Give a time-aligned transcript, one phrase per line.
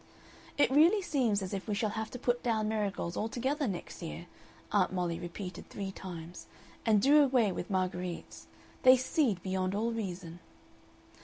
[0.57, 4.25] "It really seems as if we shall have to put down marigolds altogether next year,"
[4.71, 6.47] Aunt Molly repeated three times,
[6.87, 8.47] "and do away with marguerites.
[8.81, 10.39] They seed beyond all reason."